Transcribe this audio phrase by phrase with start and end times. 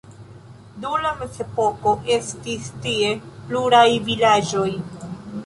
[0.85, 3.13] Dum la mezepoko estis tie
[3.51, 4.67] pluraj vilaĝoj.